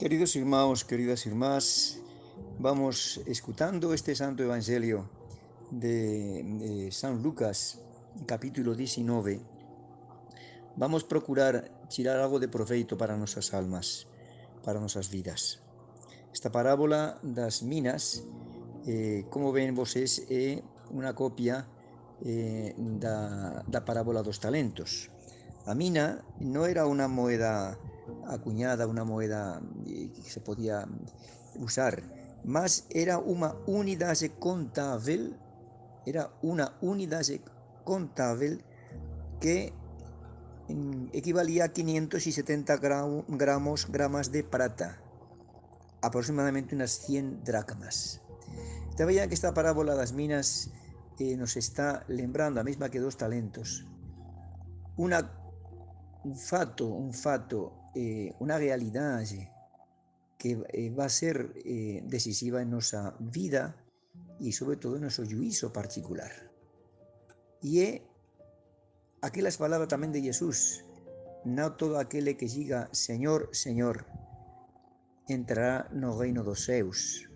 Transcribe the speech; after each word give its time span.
Queridos 0.00 0.34
irmãos, 0.34 0.82
queridas 0.82 1.26
irmás, 1.26 2.00
vamos 2.58 3.20
escutando 3.26 3.92
este 3.92 4.16
Santo 4.16 4.42
Evangelio 4.42 5.10
de, 5.70 6.88
San 6.90 7.22
Lucas, 7.22 7.82
capítulo 8.24 8.74
19. 8.74 9.42
Vamos 10.76 11.04
procurar 11.04 11.84
tirar 11.90 12.16
algo 12.16 12.40
de 12.40 12.48
proveito 12.48 12.96
para 12.96 13.18
nosas 13.18 13.52
almas, 13.52 14.08
para 14.64 14.80
nosas 14.80 15.10
vidas. 15.10 15.60
Esta 16.32 16.48
parábola 16.48 17.20
das 17.20 17.60
minas, 17.62 18.24
eh, 18.88 19.28
como 19.28 19.52
ven 19.52 19.76
vocês, 19.76 20.24
é 20.32 20.64
unha 20.96 21.12
copia 21.12 21.68
eh, 22.24 22.72
da, 22.96 23.60
da 23.68 23.84
parábola 23.84 24.24
dos 24.24 24.40
talentos. 24.40 25.12
A 25.68 25.76
mina 25.76 26.24
non 26.40 26.64
era 26.64 26.88
unha 26.88 27.04
moeda 27.04 27.76
acuñada, 28.30 28.86
unha 28.86 29.02
moeda 29.02 29.58
eh, 29.86 30.14
que 30.14 30.30
se 30.30 30.40
podía 30.40 30.86
usar, 31.58 32.00
mas 32.46 32.86
era 32.88 33.18
unha 33.18 33.58
unidade 33.66 34.32
contável, 34.38 35.36
era 36.06 36.32
unha 36.40 36.78
unidade 36.80 37.42
contável 37.84 38.62
que 39.42 39.74
mm, 40.70 41.12
equivalía 41.12 41.68
a 41.68 41.72
570 41.74 42.78
gramos, 42.78 43.88
de 44.32 44.42
prata, 44.44 45.02
aproximadamente 46.00 46.74
unas 46.74 47.02
100 47.04 47.44
dracmas. 47.44 48.22
Te 48.96 49.04
veía 49.04 49.28
que 49.28 49.34
esta 49.34 49.54
parábola 49.54 49.94
das 49.94 50.12
minas 50.12 50.70
eh, 51.18 51.36
nos 51.36 51.56
está 51.56 52.04
lembrando 52.08 52.60
a 52.60 52.64
mesma 52.64 52.88
que 52.88 53.00
dos 53.00 53.16
talentos. 53.16 53.84
Una, 54.96 55.32
un 56.24 56.36
fato, 56.36 56.88
un 56.88 57.12
fato 57.12 57.79
eh, 57.94 58.34
una 58.38 58.58
realidad 58.58 59.24
que 60.38 60.62
eh, 60.72 60.90
va 60.90 61.04
a 61.04 61.08
ser 61.08 61.52
eh, 61.64 62.02
decisiva 62.06 62.62
en 62.62 62.70
nuestra 62.70 63.14
vida 63.18 63.76
y 64.38 64.52
sobre 64.52 64.76
todo 64.76 64.96
en 64.96 65.02
nuestro 65.02 65.26
juicio 65.26 65.72
particular. 65.72 66.30
Y 67.62 67.80
es 67.80 68.02
aquellas 69.20 69.58
palabras 69.58 69.88
también 69.88 70.12
de 70.12 70.22
Jesús, 70.22 70.84
no 71.44 71.74
todo 71.74 71.98
aquel 71.98 72.36
que 72.36 72.46
diga 72.46 72.88
Señor, 72.92 73.50
Señor, 73.52 74.06
entrará 75.28 75.88
no 75.92 76.18
reino 76.18 76.42
dos 76.42 76.64
seus, 76.64 77.28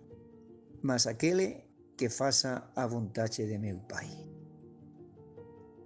mas 0.82 1.06
aquel 1.06 1.64
que 1.96 2.08
faça 2.08 2.70
a 2.74 2.86
vontade 2.86 3.46
de 3.46 3.58
meu 3.58 3.78
Pai. 3.86 4.08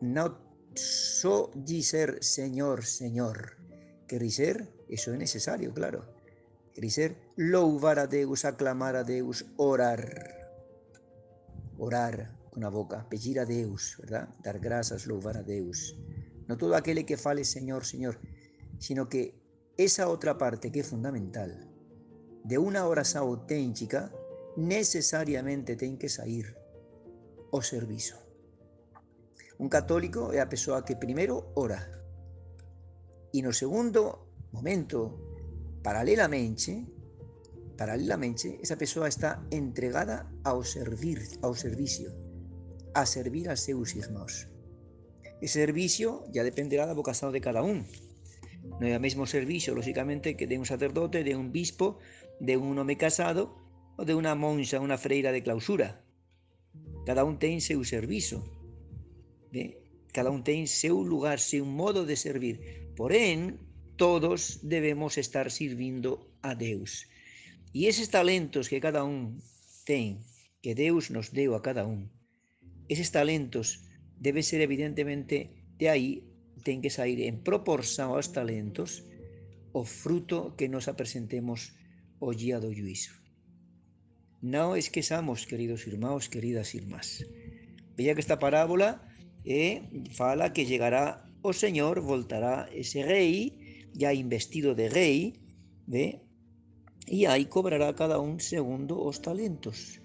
No 0.01 0.39
só 0.75 1.51
dizer 1.55 2.23
Señor, 2.23 2.85
Señor, 2.85 3.58
ser, 4.31 4.69
eso 4.89 5.13
es 5.13 5.19
necesario, 5.19 5.73
claro. 5.73 6.05
ser 6.89 7.17
louvar 7.37 7.99
a 7.99 8.07
Deus, 8.07 8.45
aclamar 8.45 8.97
a 8.97 9.05
Deus, 9.05 9.47
orar. 9.57 10.35
Orar 11.79 12.37
con 12.51 12.63
la 12.63 12.71
boca, 12.71 13.07
pedir 13.09 13.39
a 13.41 13.45
Deus, 13.45 13.97
¿verdad? 14.01 14.29
Dar 14.43 14.59
gracias, 14.59 15.07
louvar 15.07 15.37
a 15.37 15.43
Deus. 15.43 15.97
No 16.47 16.57
todo 16.57 16.75
aquel 16.75 17.05
que 17.05 17.17
fale 17.17 17.45
Señor, 17.45 17.85
Señor, 17.85 18.19
sino 18.79 19.09
que 19.09 19.35
esa 19.77 20.09
otra 20.09 20.39
parte 20.39 20.73
que 20.73 20.81
es 20.81 20.87
fundamental, 20.87 21.69
de 22.45 22.59
una 22.59 22.87
oración 22.87 23.25
auténtica, 23.25 24.11
necesariamente 24.57 25.77
tiene 25.77 25.99
que 25.99 26.09
salir 26.09 26.57
o 27.51 27.63
servicio. 27.63 28.17
Un 29.59 29.69
católico 29.69 30.33
es 30.33 30.41
a 30.41 30.49
persona 30.49 30.85
que 30.85 30.97
primero 30.97 31.53
ora, 31.55 31.98
y 33.33 33.43
no 33.43 33.53
segundo 33.53 34.27
momento, 34.53 35.21
paralelamente, 35.83 36.87
paralelamente, 37.77 38.59
esa 38.63 38.77
persona 38.77 39.09
está 39.09 39.45
entregada 39.51 40.31
ao 40.45 40.65
servir, 40.65 41.23
ao 41.43 41.55
servicio, 41.55 42.11
a 42.95 43.07
servir 43.07 43.49
a 43.49 43.57
seus 43.57 43.95
irmãos. 43.95 44.49
Ese 45.41 45.63
servicio 45.63 46.25
ya 46.33 46.43
dependerá 46.43 46.87
da 46.87 46.99
vocación 46.99 47.31
de 47.31 47.41
cada 47.41 47.63
uno. 47.63 47.87
No 48.81 48.85
é 48.85 48.93
o 48.93 49.01
mesmo 49.01 49.25
servicio, 49.27 49.75
lógicamente, 49.75 50.35
que 50.35 50.51
de 50.51 50.59
un 50.59 50.67
sacerdote, 50.67 51.23
de 51.23 51.39
un 51.39 51.55
bispo, 51.55 52.03
de 52.43 52.59
un 52.59 52.75
home 52.79 52.99
casado 52.99 53.55
o 53.97 54.05
de 54.05 54.15
una 54.15 54.35
monja, 54.35 54.83
una 54.83 54.99
freira 54.99 55.31
de 55.31 55.43
clausura. 55.43 56.03
Cada 57.07 57.25
un 57.25 57.39
ten 57.39 57.63
seu 57.63 57.83
servicio. 57.87 58.43
Cada 60.13 60.31
un 60.31 60.43
ten 60.43 60.67
seu 60.67 61.03
lugar, 61.05 61.39
seu 61.39 61.65
modo 61.65 62.09
de 62.09 62.17
servir. 62.17 62.91
Porén, 62.97 63.61
todos 63.97 64.61
debemos 64.63 65.19
estar 65.19 65.51
sirviendo 65.51 66.33
a 66.43 66.55
Deus. 66.55 67.07
Y 67.73 67.87
esos 67.87 68.09
talentos 68.09 68.69
que 68.69 68.81
cada 68.81 69.05
un 69.05 69.43
ten, 69.85 70.21
que 70.63 70.75
Deus 70.75 71.11
nos 71.11 71.33
deu 71.33 71.55
a 71.55 71.63
cada 71.63 71.85
un, 71.85 72.11
esos 72.89 73.13
talentos 73.13 73.85
debe 74.17 74.43
ser 74.43 74.61
evidentemente 74.61 75.53
de 75.79 75.89
aí 75.89 76.25
ten 76.65 76.83
que 76.83 76.91
sair 76.91 77.23
en 77.23 77.41
proporción 77.45 78.11
aos 78.11 78.33
talentos 78.35 79.07
o 79.73 79.85
fruto 79.85 80.57
que 80.59 80.69
nos 80.69 80.89
apresentemos 80.89 81.77
o 82.19 82.35
día 82.35 82.59
do 82.59 82.73
juicio. 82.73 83.15
Non 84.43 84.75
esquezamos, 84.79 85.47
queridos 85.47 85.87
irmãos, 85.87 86.31
queridas 86.31 86.75
irmás. 86.75 87.27
Veía 87.95 88.15
que 88.15 88.23
esta 88.23 88.39
parábola 88.39 89.08
e 89.49 89.89
fala 90.13 90.53
que 90.53 90.69
llegará 90.69 91.25
o 91.41 91.57
Señor, 91.57 92.05
voltará 92.05 92.69
ese 92.69 93.01
rei, 93.01 93.89
ya 93.97 94.13
investido 94.13 94.77
de 94.77 94.93
rei, 94.93 95.41
de, 95.89 96.21
e 97.09 97.25
aí 97.25 97.49
cobrará 97.49 97.89
cada 97.97 98.21
un 98.21 98.45
segundo 98.45 99.01
os 99.01 99.25
talentos. 99.25 100.05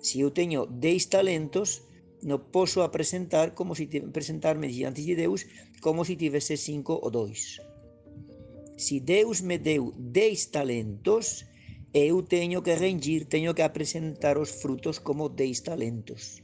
Se 0.00 0.24
eu 0.24 0.32
teño 0.32 0.64
10 0.64 1.12
talentos, 1.12 1.84
no 2.24 2.48
posso 2.48 2.80
apresentar 2.80 3.52
como 3.52 3.76
se 3.76 3.84
si 3.84 4.00
presentarme 4.00 4.72
diante 4.72 5.04
de 5.04 5.12
Deus 5.12 5.44
como 5.84 6.04
se 6.04 6.16
si 6.16 6.20
tivese 6.24 6.56
5 6.56 7.04
ou 7.04 7.10
2. 7.12 8.80
Se 8.80 8.96
Deus 9.00 9.44
me 9.44 9.60
deu 9.60 9.92
10 9.92 10.56
talentos, 10.56 11.44
eu 11.92 12.24
teño 12.24 12.64
que 12.64 12.80
rendir, 12.80 13.28
teño 13.28 13.52
que 13.52 13.60
apresentar 13.60 14.40
os 14.40 14.48
frutos 14.48 14.96
como 15.00 15.28
10 15.28 15.68
talentos. 15.68 16.40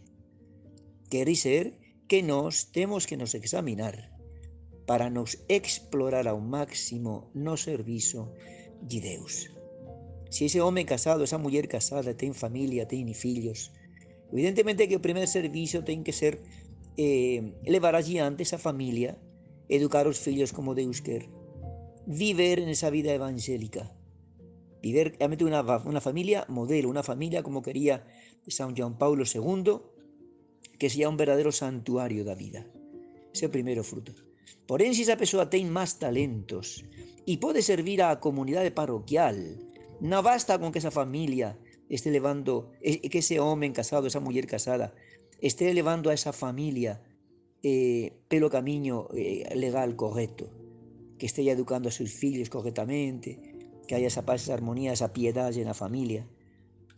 Quer 1.09 1.33
dizer 1.33 1.86
que 2.09 2.22
nós 2.22 2.71
temos 2.71 3.06
que 3.06 3.17
nos 3.17 3.34
examinar 3.34 4.15
para 4.87 5.11
nos 5.11 5.43
explorar 5.49 6.31
ao 6.31 6.39
máximo 6.39 7.31
no 7.34 7.59
servizo 7.59 8.31
de 8.81 9.03
Deus. 9.03 9.50
Se 10.31 10.47
ese 10.47 10.61
home 10.62 10.87
casado, 10.87 11.25
esa 11.25 11.39
muller 11.39 11.67
casada, 11.67 12.15
ten 12.15 12.34
familia, 12.34 12.87
ten 12.87 13.11
fillos, 13.15 13.75
evidentemente 14.31 14.87
que 14.87 14.97
o 14.99 15.03
primer 15.03 15.27
servicio 15.27 15.83
ten 15.83 16.06
que 16.06 16.15
ser 16.15 16.39
eh, 16.97 17.59
levar 17.67 17.99
adiante 17.99 18.47
esa 18.47 18.59
familia, 18.59 19.19
educar 19.69 20.06
os 20.06 20.23
fillos 20.23 20.55
como 20.55 20.78
Deus 20.78 21.03
quer, 21.03 21.27
viver 22.06 22.62
en 22.62 22.71
esa 22.71 22.91
vida 22.91 23.11
evangélica, 23.11 23.91
viver 24.78 25.19
realmente 25.19 25.43
una, 25.43 25.67
una 25.83 26.00
familia 26.00 26.47
modelo, 26.47 26.87
una 26.87 27.03
familia 27.03 27.43
como 27.43 27.62
quería 27.62 28.06
San 28.47 28.77
Juan 28.77 28.99
Paulo 28.99 29.25
II, 29.27 29.96
que 30.78 30.91
sea 30.92 31.09
un 31.09 31.16
verdadero 31.16 31.53
santuario 31.53 32.25
da 32.25 32.37
vida. 32.37 32.64
Ese 33.32 33.47
é 33.47 33.48
o 33.48 33.54
primeiro 33.54 33.84
fruto. 33.84 34.12
Porén, 34.66 34.94
se 34.94 35.03
esa 35.06 35.20
persoa 35.20 35.50
ten 35.50 35.69
máis 35.72 35.97
talentos 35.97 36.84
e 37.26 37.37
pode 37.42 37.60
servir 37.64 38.03
á 38.03 38.22
comunidade 38.22 38.70
parroquial, 38.70 39.37
non 40.00 40.22
basta 40.22 40.60
con 40.60 40.70
que 40.70 40.81
esa 40.81 40.94
familia 40.94 41.56
este 41.88 42.10
levando, 42.10 42.72
que 42.82 43.19
ese 43.19 43.38
home 43.41 43.72
casado, 43.72 44.06
esa 44.06 44.20
muller 44.20 44.47
casada, 44.47 44.94
este 45.41 45.72
levando 45.72 46.10
a 46.10 46.14
esa 46.14 46.32
familia 46.32 47.03
eh, 47.62 48.12
pelo 48.28 48.50
camiño 48.50 49.08
eh, 49.14 49.47
legal 49.54 49.94
correcto, 49.97 50.50
que 51.19 51.26
este 51.26 51.48
educando 51.48 51.88
a 51.88 51.93
seus 51.93 52.12
fillos 52.12 52.50
correctamente, 52.50 53.38
que 53.87 53.94
haya 53.94 54.08
esa 54.08 54.26
paz, 54.26 54.43
esa 54.43 54.55
armonía, 54.55 54.93
esa 54.93 55.12
piedade 55.12 55.64
na 55.64 55.75
familia. 55.75 56.26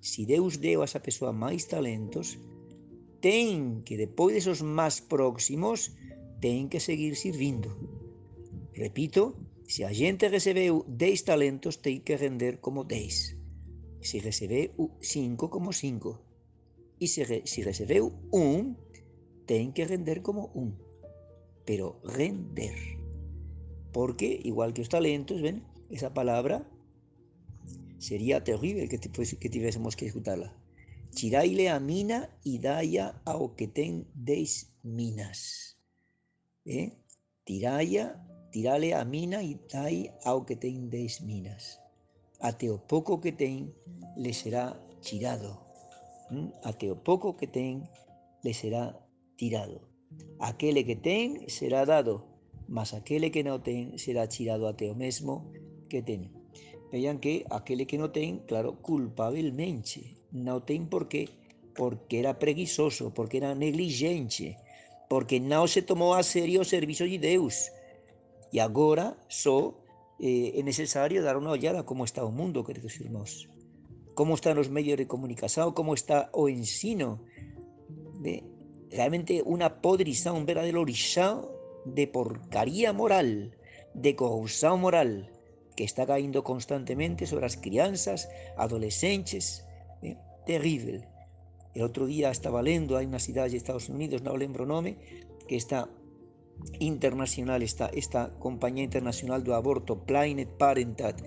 Si 0.00 0.24
Deus 0.24 0.60
deu 0.60 0.81
a 0.81 0.88
esa 0.88 1.02
persoa 1.04 1.36
máis 1.36 1.69
talentos, 1.69 2.40
ten 3.20 3.82
que 3.82 3.99
depois 3.99 4.35
desos 4.35 4.62
máis 4.62 5.03
próximos 5.03 5.94
ten 6.38 6.70
que 6.70 6.79
seguir 6.79 7.19
sirvindo. 7.19 7.75
Repito, 8.75 9.35
se 9.67 9.85
a 9.85 9.93
gente 9.93 10.29
recebeu 10.29 10.87
10 10.87 11.29
talentos, 11.29 11.82
ten 11.82 12.00
que 12.00 12.17
render 12.17 12.62
como 12.62 12.87
10. 12.87 13.37
Se 14.00 14.17
recebeu 14.23 14.97
5, 15.03 15.50
como 15.50 15.75
5. 15.75 16.23
E 17.03 17.06
se, 17.06 17.23
re, 17.26 17.43
se 17.44 17.62
recebeu 17.67 18.15
1, 18.31 18.79
ten 19.47 19.75
que 19.75 19.85
render 19.85 20.23
como 20.23 20.50
1. 20.55 20.73
Pero 21.67 22.00
render. 22.06 22.75
Porque, 23.93 24.41
igual 24.47 24.73
que 24.73 24.82
os 24.82 24.88
talentos, 24.88 25.43
ven, 25.43 25.67
esa 25.91 26.15
palabra 26.15 26.65
sería 27.99 28.44
terrible 28.44 28.88
que, 28.88 28.99
que 28.99 29.49
tivésemos 29.50 29.97
que 29.97 30.06
escutarla. 30.06 30.55
Chiraile 31.14 31.69
a 31.69 31.81
mina 31.81 32.31
e 32.44 32.58
daya 32.58 33.20
ao 33.25 33.55
que 33.56 33.66
ten 33.69 34.06
10 34.14 34.84
minas. 34.84 35.76
¿eh? 36.64 36.93
tiraya, 37.44 38.20
tirale 38.52 38.94
a 38.94 39.05
mina 39.05 39.43
y 39.43 39.56
tai 39.69 40.12
ao 40.25 40.44
que 40.44 40.56
ten 40.56 40.90
10 40.90 41.22
minas. 41.22 41.81
até 42.40 42.70
o 42.70 42.78
pouco 42.78 43.20
que 43.20 43.32
ten 43.32 43.75
le 44.16 44.32
será 44.32 44.78
tirado. 45.02 45.60
¿Mm? 46.31 46.49
Pouco 47.02 47.37
que 47.37 47.46
ten 47.46 47.88
le 48.43 48.55
será 48.55 48.94
tirado. 49.37 49.88
Aquele 50.38 50.84
que 50.84 50.96
ten 50.96 51.49
será 51.49 51.84
dado, 51.84 52.25
mas 52.69 52.94
aquele 52.94 53.31
que 53.31 53.43
non 53.43 53.62
ten 53.62 53.99
será 53.99 54.28
tirado 54.28 54.69
até 54.69 54.90
o 54.90 54.94
mesmo 54.94 55.50
que 55.90 56.02
ten. 56.02 56.31
Vean 56.93 57.19
que 57.19 57.44
aquele 57.50 57.84
que 57.84 57.99
non 57.99 58.14
ten, 58.14 58.44
claro, 58.46 58.78
culpablemente, 58.81 60.18
non 60.32 60.64
ten 60.64 60.88
por 60.88 61.08
porque 61.78 62.19
era 62.19 62.42
preguiçoso, 62.42 63.14
porque 63.14 63.38
era 63.38 63.54
negligente, 63.54 64.58
porque 65.06 65.38
non 65.38 65.70
se 65.70 65.86
tomou 65.86 66.19
a 66.19 66.26
serio 66.26 66.66
o 66.66 66.69
servicio 66.69 67.06
de 67.06 67.22
Deus. 67.22 67.70
E 68.50 68.58
agora 68.58 69.14
só 69.30 69.78
eh, 70.19 70.58
é 70.58 70.62
necesario 70.66 71.22
dar 71.22 71.38
unha 71.38 71.54
ollada 71.54 71.86
como 71.86 72.02
está 72.02 72.26
o 72.26 72.34
mundo, 72.34 72.66
queridos 72.66 72.98
irmãos. 72.98 73.46
Como 74.19 74.34
están 74.34 74.58
os 74.58 74.66
medios 74.66 74.98
de 74.98 75.06
comunicación, 75.06 75.70
como 75.70 75.94
está 75.94 76.28
o 76.34 76.50
ensino. 76.50 77.22
¿ve? 78.19 78.42
Realmente 78.90 79.46
unha 79.46 79.78
podrización, 79.78 80.42
un 80.42 80.48
verdadero 80.50 80.82
lixao 80.82 81.54
de 81.86 82.10
porcaría 82.10 82.90
moral, 82.90 83.54
de 83.94 84.19
corrupción 84.19 84.82
moral, 84.82 85.31
que 85.78 85.86
está 85.86 86.04
caindo 86.10 86.42
constantemente 86.42 87.31
sobre 87.31 87.46
as 87.46 87.54
crianzas, 87.54 88.26
adolescentes. 88.58 89.68
¿Eh? 90.02 90.16
Terrible. 90.46 91.08
El 91.74 91.82
outro 91.82 92.06
día 92.06 92.30
estaba 92.30 92.64
lendo, 92.64 92.96
hai 92.96 93.06
unha 93.06 93.22
cidade 93.22 93.54
de 93.54 93.60
Estados 93.60 93.86
Unidos, 93.92 94.24
non 94.24 94.40
lembro 94.40 94.64
o 94.64 94.70
nome, 94.70 94.98
que 95.46 95.54
está 95.54 95.86
internacional, 96.82 97.62
esta, 97.62 97.86
esta 97.94 98.34
compañía 98.42 98.82
internacional 98.82 99.46
do 99.46 99.54
aborto, 99.54 100.02
Planet 100.02 100.50
Parenthood, 100.58 101.22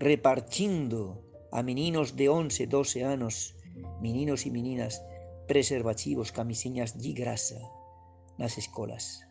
repartindo 0.00 1.20
a 1.52 1.60
meninos 1.60 2.16
de 2.16 2.32
11, 2.32 2.64
12 2.64 3.04
anos, 3.04 3.58
meninos 4.00 4.46
e 4.46 4.50
meninas, 4.54 5.04
preservativos, 5.50 6.32
camisinhas 6.32 6.96
de 6.96 7.12
grasa 7.12 7.60
nas 8.40 8.56
escolas. 8.56 9.26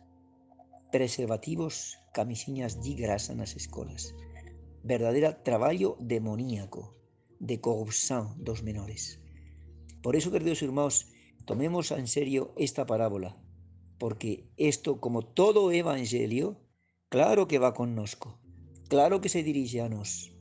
Preservativos, 0.94 1.98
camisinhas 2.14 2.78
de 2.78 2.94
grasa 2.94 3.34
nas 3.34 3.56
escolas 3.58 4.14
verdadeira 4.82 5.32
traballo 5.42 5.96
demoníaco 6.00 6.97
de 7.40 7.60
corrupción 7.60 8.34
dos 8.38 8.62
menores. 8.62 9.20
Por 10.02 10.16
eso, 10.16 10.30
queridos 10.30 10.62
irmãos, 10.62 11.06
tomemos 11.44 11.90
en 11.90 12.06
serio 12.06 12.52
esta 12.56 12.86
parábola, 12.86 13.36
porque 13.98 14.48
esto, 14.56 15.00
como 15.00 15.22
todo 15.22 15.72
evangelio, 15.72 16.60
claro 17.08 17.48
que 17.48 17.58
va 17.58 17.74
connosco, 17.74 18.38
claro 18.88 19.20
que 19.20 19.28
se 19.28 19.42
dirige 19.42 19.80
a 19.80 19.88
nos. 19.88 20.32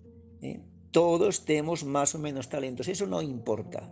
¿eh? 0.42 0.62
Todos 0.92 1.46
tenemos 1.46 1.84
más 1.84 2.16
o 2.16 2.20
menos 2.20 2.50
talentos, 2.50 2.88
eso 2.88 3.08
no 3.08 3.22
importa. 3.22 3.92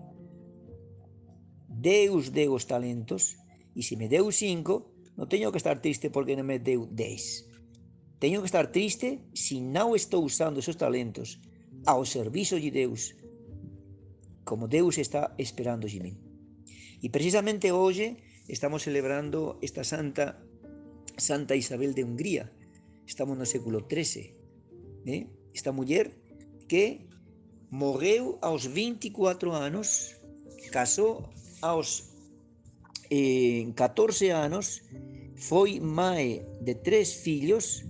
Deus 1.67 2.31
deu 2.31 2.53
os 2.53 2.65
talentos, 2.65 3.37
e 3.75 3.83
se 3.83 3.97
me 3.97 4.07
deu 4.07 4.31
cinco, 4.31 4.95
non 5.19 5.27
teño 5.27 5.51
que 5.51 5.59
estar 5.59 5.79
triste 5.83 6.09
porque 6.09 6.35
non 6.35 6.47
me 6.47 6.57
deu 6.57 6.87
dez. 6.87 7.45
Teño 8.19 8.39
que 8.41 8.49
estar 8.49 8.71
triste 8.71 9.27
se 9.35 9.59
non 9.59 9.93
estou 9.93 10.23
usando 10.23 10.63
esos 10.63 10.79
talentos 10.79 11.37
ao 11.85 12.05
servicio 12.05 12.59
de 12.59 12.71
Deus, 12.71 13.15
como 14.43 14.67
Deus 14.67 14.97
está 14.97 15.33
esperando 15.37 15.87
de 15.87 15.99
mí. 16.01 16.13
E 17.01 17.09
precisamente 17.13 17.69
hoxe 17.69 18.17
estamos 18.49 18.83
celebrando 18.83 19.61
esta 19.61 19.85
santa 19.85 20.41
Santa 21.17 21.55
Isabel 21.55 21.93
de 21.93 22.03
Hungría. 22.03 22.51
Estamos 23.07 23.37
no 23.37 23.45
século 23.45 23.87
XIII. 23.87 24.35
¿eh? 25.05 25.27
Esta 25.53 25.71
muller 25.71 26.11
que 26.67 27.07
morreu 27.69 28.37
aos 28.41 28.67
24 28.67 29.53
anos, 29.53 30.17
casou 30.71 31.29
aos 31.61 32.11
eh, 33.09 33.71
14 33.75 34.29
anos, 34.31 34.83
foi 35.35 35.79
mãe 35.79 36.43
de 36.59 36.75
tres 36.75 37.13
fillos 37.23 37.85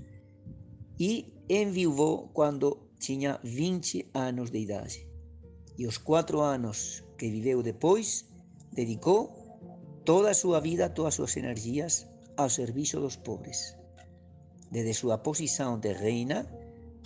e 0.99 1.33
enviuvou 1.49 2.29
quando 2.33 2.84
tinha 2.99 3.39
20 3.43 4.09
anos 4.13 4.51
de 4.51 4.59
idade. 4.59 5.07
E 5.77 5.85
os 5.85 5.97
quatro 5.97 6.41
anos 6.41 7.05
que 7.17 7.29
viveu 7.29 7.63
depois, 7.63 8.25
dedicou 8.73 9.31
toda 10.03 10.31
a 10.31 10.33
súa 10.33 10.59
vida, 10.59 10.89
todas 10.89 11.09
as 11.09 11.15
súas 11.15 11.37
energias 11.37 12.07
ao 12.37 12.49
serviço 12.49 12.99
dos 12.99 13.15
pobres. 13.15 13.75
Desde 14.71 14.93
súa 14.93 15.17
posição 15.17 15.79
de 15.79 15.93
reina, 15.93 16.45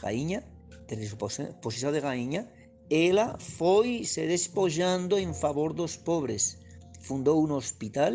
rainha, 0.01 0.43
desde 0.87 1.07
súa 1.07 1.29
posição 1.61 1.91
de 1.91 1.99
rainha, 1.99 2.49
ela 2.89 3.37
foi 3.37 4.03
se 4.03 4.25
despojando 4.27 5.17
em 5.17 5.33
favor 5.33 5.73
dos 5.73 5.95
pobres. 5.95 6.57
Fundou 7.01 7.45
um 7.45 7.53
hospital, 7.53 8.13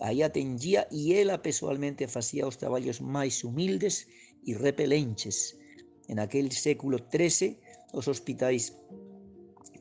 aí 0.00 0.22
atendia 0.22 0.86
e 0.90 1.14
ela 1.14 1.38
pessoalmente 1.38 2.06
fazia 2.06 2.46
os 2.46 2.56
trabalhos 2.56 3.00
mais 3.00 3.42
humildes 3.42 4.06
e 4.46 4.52
repelentes. 4.52 5.56
En 6.08 6.18
aquel 6.18 6.50
século 6.52 6.98
XIII, 6.98 7.58
os 7.92 8.08
hospitais 8.08 8.74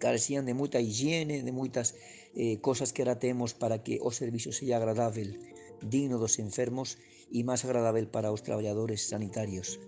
carecían 0.01 0.45
de 0.45 0.53
moita 0.53 0.81
higiene, 0.81 1.45
de 1.45 1.53
moitas 1.53 1.95
eh, 2.35 2.57
cosas 2.59 2.91
que 2.93 3.01
ahora 3.01 3.21
temos 3.21 3.53
para 3.53 3.83
que 3.85 4.01
o 4.01 4.11
servicio 4.11 4.51
sea 4.51 4.77
agradável, 4.77 5.37
digno 5.81 6.17
dos 6.17 6.37
enfermos 6.37 6.97
e 7.31 7.45
máis 7.47 7.63
agradável 7.63 8.05
para 8.11 8.33
os 8.33 8.43
traballadores 8.43 9.07
sanitarios. 9.07 9.79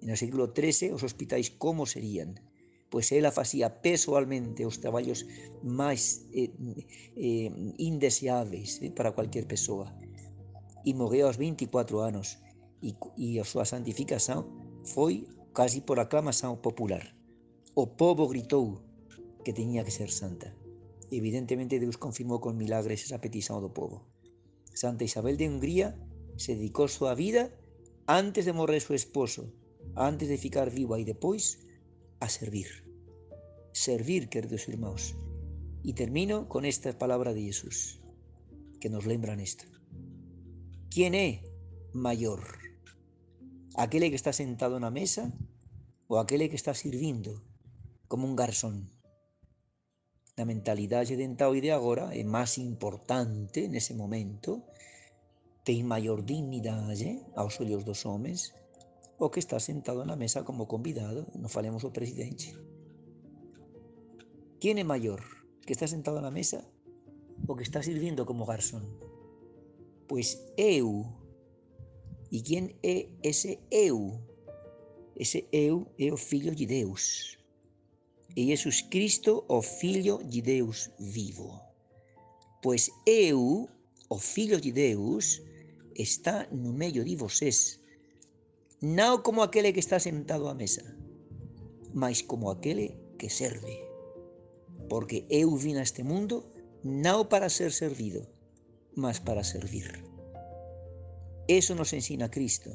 En 0.00 0.12
o 0.12 0.16
século 0.16 0.52
XIII, 0.54 0.94
os 0.94 1.02
hospitais 1.02 1.50
como 1.50 1.82
serían? 1.84 2.38
Pois 2.86 3.10
ela 3.10 3.34
facía 3.34 3.82
pessoalmente 3.82 4.62
os 4.62 4.78
traballos 4.78 5.26
máis 5.66 6.30
eh, 6.30 6.54
eh, 7.18 7.50
indeseáveis 7.82 8.78
eh, 8.78 8.94
para 8.94 9.10
cualquier 9.16 9.50
persoa. 9.50 9.90
E 10.86 10.94
morreu 10.94 11.26
aos 11.26 11.40
24 11.42 11.98
anos 11.98 12.38
e, 12.78 12.94
e 13.18 13.42
a 13.42 13.44
súa 13.44 13.66
santificación 13.66 14.46
foi 14.86 15.26
casi 15.56 15.80
por 15.80 15.98
aclamación 16.00 16.60
popular. 16.60 17.16
O 17.72 17.96
povo 17.96 18.28
gritou 18.28 18.84
que 19.40 19.56
teñía 19.56 19.88
que 19.88 19.96
ser 19.98 20.12
santa. 20.12 20.52
Evidentemente 21.08 21.80
Deus 21.80 21.96
confirmou 21.96 22.44
con 22.44 22.60
milagres 22.60 23.08
esa 23.08 23.24
petición 23.24 23.64
do 23.64 23.72
povo. 23.72 24.04
Santa 24.76 25.08
Isabel 25.08 25.40
de 25.40 25.48
Hungría 25.48 25.96
se 26.36 26.60
dedicou 26.60 26.92
súa 26.92 27.16
vida 27.16 27.56
antes 28.04 28.44
de 28.44 28.52
morrer 28.52 28.84
su 28.84 28.92
esposo, 28.92 29.48
antes 29.96 30.28
de 30.28 30.36
ficar 30.36 30.68
viva 30.68 31.00
e 31.00 31.08
depois 31.08 31.64
a 32.20 32.28
servir. 32.28 32.84
Servir, 33.72 34.28
queridos 34.28 34.68
irmãos. 34.68 35.16
E 35.80 35.96
termino 35.96 36.52
con 36.52 36.68
esta 36.68 36.92
palabra 37.00 37.32
de 37.32 37.48
Jesús, 37.48 38.04
que 38.76 38.92
nos 38.92 39.08
lembran 39.08 39.40
esto. 39.40 39.64
¿Quién 40.92 41.16
é 41.16 41.40
maior? 41.96 42.44
aquele 43.76 44.08
que 44.10 44.16
está 44.16 44.32
sentado 44.32 44.80
na 44.80 44.90
mesa 44.90 45.30
ou 46.08 46.18
aquele 46.18 46.48
que 46.48 46.56
está 46.56 46.74
sirvindo 46.74 47.42
como 48.08 48.26
un 48.26 48.34
garzón. 48.34 48.90
Na 50.36 50.44
mentalidade 50.44 51.16
de 51.16 51.24
entao 51.24 51.56
e 51.56 51.64
de 51.64 51.72
agora 51.72 52.12
é 52.12 52.22
máis 52.22 52.60
importante 52.60 53.66
nese 53.66 53.96
momento, 53.96 54.64
ten 55.66 55.82
maior 55.88 56.22
dignidade 56.22 57.24
aos 57.34 57.58
ollos 57.58 57.82
dos 57.82 58.04
homens, 58.04 58.54
o 59.16 59.32
que 59.32 59.40
está 59.40 59.58
sentado 59.58 60.04
na 60.04 60.14
mesa 60.14 60.44
como 60.44 60.68
convidado, 60.68 61.26
non 61.40 61.50
falemos 61.50 61.82
o 61.82 61.94
presidente. 61.94 62.52
Quem 64.60 64.76
é 64.76 64.84
maior? 64.84 65.24
Que 65.64 65.74
está 65.74 65.88
sentado 65.88 66.20
na 66.20 66.30
mesa 66.30 66.62
o 67.48 67.56
que 67.56 67.64
está 67.64 67.80
sirvindo 67.80 68.28
como 68.28 68.46
garzón? 68.46 68.84
Pois 70.06 70.38
eu 70.54 71.16
E 72.30 72.42
quen 72.42 72.74
é 72.82 73.08
ese 73.22 73.62
eu? 73.70 74.18
Ese 75.16 75.48
eu 75.50 75.86
é 75.98 76.12
o 76.12 76.16
Filho 76.16 76.54
de 76.54 76.66
Deus. 76.66 77.38
E 78.36 78.48
Jesus 78.48 78.82
Cristo, 78.82 79.44
o 79.48 79.62
Filho 79.62 80.22
de 80.22 80.42
Deus 80.42 80.90
vivo. 80.98 81.58
Pois 82.62 82.90
eu, 83.06 83.66
o 84.10 84.18
Filho 84.18 84.60
de 84.60 84.72
Deus, 84.72 85.40
está 85.94 86.46
no 86.52 86.70
meio 86.70 87.02
de 87.02 87.16
vocês, 87.16 87.80
não 88.82 89.22
como 89.22 89.40
aquele 89.40 89.72
que 89.72 89.80
está 89.80 89.98
sentado 89.98 90.48
à 90.48 90.54
mesa, 90.54 90.84
mas 91.94 92.20
como 92.20 92.50
aquele 92.50 92.94
que 93.18 93.30
serve. 93.30 93.74
Porque 94.90 95.24
eu 95.30 95.56
vim 95.56 95.76
a 95.76 95.82
este 95.82 96.02
mundo 96.02 96.44
não 96.84 97.24
para 97.24 97.48
ser 97.48 97.72
servido, 97.72 98.28
mas 98.94 99.18
para 99.18 99.42
servir. 99.42 100.04
Eso 101.48 101.74
nos 101.74 101.92
ensina 101.94 102.28
Cristo, 102.28 102.70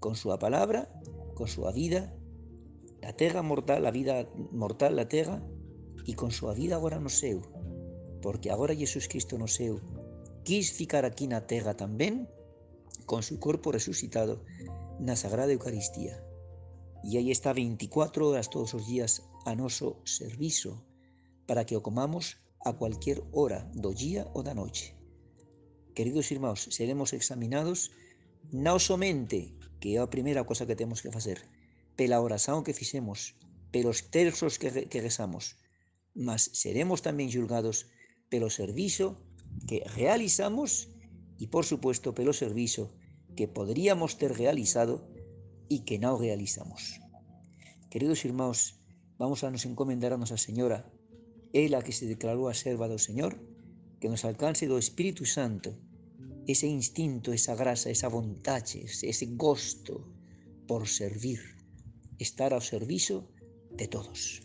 con 0.00 0.16
su 0.16 0.36
palabra 0.38 0.90
con 1.34 1.48
su 1.48 1.64
vida, 1.72 2.14
la 3.00 3.12
terra 3.12 3.42
mortal, 3.42 3.82
la 3.82 3.90
vida 3.90 4.28
mortal, 4.52 4.96
la 4.96 5.08
terra, 5.08 5.42
e 6.06 6.14
con 6.14 6.30
súa 6.30 6.54
vida 6.54 6.74
agora 6.74 6.98
no 6.98 7.10
seu, 7.10 7.42
porque 8.22 8.50
agora 8.50 8.74
Jesus 8.74 9.06
Cristo 9.06 9.38
no 9.38 9.46
seu 9.46 9.78
quis 10.42 10.74
ficar 10.74 11.06
aquí 11.06 11.30
na 11.30 11.46
terra 11.46 11.78
tamén 11.78 12.26
con 13.06 13.22
su 13.22 13.38
corpo 13.38 13.70
resucitado 13.70 14.42
na 14.98 15.14
Sagrada 15.14 15.54
Eucaristía. 15.54 16.18
e 17.02 17.18
aí 17.18 17.30
está 17.30 17.52
24 17.52 18.28
horas 18.28 18.48
todos 18.48 18.74
os 18.74 18.86
días 18.86 19.26
a 19.44 19.54
noso 19.54 19.98
servizo 20.06 20.86
para 21.46 21.66
que 21.66 21.76
o 21.76 21.82
comamos 21.82 22.38
a 22.62 22.72
cualquier 22.72 23.26
hora 23.34 23.66
do 23.74 23.90
día 23.90 24.30
ou 24.34 24.46
da 24.46 24.54
noche. 24.54 24.94
Queridos 25.98 26.30
irmãos, 26.30 26.70
seremos 26.70 27.10
examinados 27.12 27.90
non 28.54 28.78
somente, 28.78 29.50
que 29.82 29.98
é 29.98 29.98
a 29.98 30.06
primeira 30.06 30.46
cosa 30.46 30.62
que 30.62 30.78
temos 30.78 31.02
que 31.02 31.10
facer, 31.10 31.42
pela 31.98 32.22
oración 32.22 32.62
que 32.62 32.70
fixemos, 32.70 33.34
pelos 33.74 34.14
terços 34.14 34.54
que, 34.62 34.70
rezamos, 35.02 35.58
mas 36.14 36.54
seremos 36.54 37.02
tamén 37.02 37.26
julgados 37.34 37.90
pelo 38.30 38.46
servizo 38.46 39.18
que 39.66 39.82
realizamos 39.98 40.94
e, 41.34 41.50
por 41.50 41.66
supuesto, 41.66 42.14
pelo 42.14 42.30
servizo 42.30 42.94
que 43.34 43.50
poderíamos 43.50 44.14
ter 44.22 44.30
realizado 44.30 45.02
e 45.66 45.82
que 45.82 45.98
non 45.98 46.14
realizamos. 46.14 47.02
Queridos 47.90 48.22
irmãos, 48.22 48.78
vamos 49.18 49.42
a 49.42 49.50
nos 49.50 49.66
encomendar 49.66 50.14
a 50.14 50.20
Nosa 50.20 50.38
Señora, 50.38 50.86
ela 51.50 51.82
que 51.82 51.90
se 51.90 52.06
declarou 52.06 52.46
a 52.46 52.54
serva 52.54 52.86
Señor, 53.02 53.34
que 53.98 54.06
nos 54.06 54.22
alcance 54.22 54.70
do 54.70 54.78
Espírito 54.78 55.26
Santo 55.26 55.74
ese 56.46 56.66
instinto, 56.66 57.32
esa 57.32 57.54
grasa, 57.54 57.90
esa 57.90 58.08
vontade, 58.08 58.84
ese 58.84 59.26
gosto 59.26 60.12
por 60.66 60.88
servir, 60.88 61.40
estar 62.18 62.52
ao 62.52 62.60
servizo 62.60 63.28
de 63.70 63.88
todos. 63.88 64.42